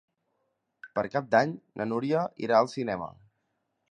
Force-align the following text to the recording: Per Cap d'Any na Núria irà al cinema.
Per 0.99 1.03
Cap 1.15 1.27
d'Any 1.35 1.53
na 1.81 1.87
Núria 1.91 2.25
irà 2.47 2.57
al 2.61 2.73
cinema. 2.75 3.13